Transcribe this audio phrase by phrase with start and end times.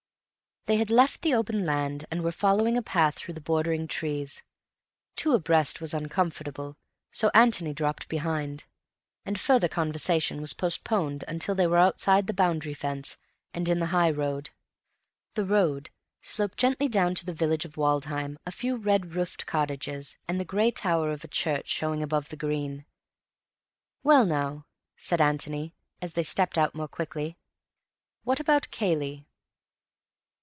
[0.65, 4.43] They had left the open land and were following a path through the bordering trees.
[5.15, 6.77] Two abreast was uncomfortable,
[7.09, 8.65] so Antony dropped behind,
[9.25, 13.17] and further conversation was postponed until they were outside the boundary fence
[13.55, 14.51] and in the high road.
[15.33, 15.89] The road
[16.21, 20.69] sloped gently down to the village of Woodham—a few red roofed cottages, and the grey
[20.69, 22.85] tower of a church showing above the green.
[24.03, 25.73] "Well, now," said Antony,
[26.03, 27.35] as they stepped out more quickly,
[28.23, 29.25] "what about Cayley?"